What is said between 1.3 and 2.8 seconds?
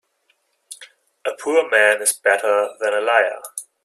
poor man is better